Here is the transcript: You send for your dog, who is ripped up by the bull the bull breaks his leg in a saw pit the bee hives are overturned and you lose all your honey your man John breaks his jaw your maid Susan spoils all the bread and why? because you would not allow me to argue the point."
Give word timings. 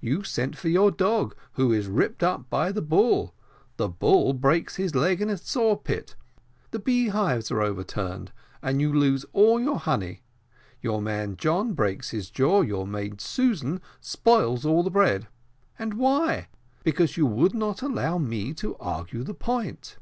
You 0.00 0.24
send 0.24 0.58
for 0.58 0.68
your 0.68 0.90
dog, 0.90 1.36
who 1.52 1.70
is 1.72 1.86
ripped 1.86 2.24
up 2.24 2.50
by 2.50 2.72
the 2.72 2.82
bull 2.82 3.36
the 3.76 3.88
bull 3.88 4.32
breaks 4.32 4.74
his 4.74 4.96
leg 4.96 5.20
in 5.22 5.30
a 5.30 5.36
saw 5.38 5.76
pit 5.76 6.16
the 6.72 6.80
bee 6.80 7.06
hives 7.06 7.52
are 7.52 7.62
overturned 7.62 8.32
and 8.60 8.80
you 8.80 8.92
lose 8.92 9.24
all 9.32 9.60
your 9.60 9.78
honey 9.78 10.24
your 10.82 11.00
man 11.00 11.36
John 11.36 11.72
breaks 11.72 12.10
his 12.10 12.30
jaw 12.30 12.62
your 12.62 12.84
maid 12.84 13.20
Susan 13.20 13.80
spoils 14.00 14.66
all 14.66 14.82
the 14.82 14.90
bread 14.90 15.28
and 15.78 15.94
why? 15.94 16.48
because 16.82 17.16
you 17.16 17.24
would 17.24 17.54
not 17.54 17.80
allow 17.80 18.18
me 18.18 18.54
to 18.54 18.74
argue 18.78 19.22
the 19.22 19.34
point." 19.34 19.98